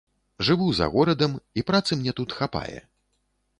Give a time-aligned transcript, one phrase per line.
[0.45, 2.79] Жыву за горадам, і працы мне тут хапае.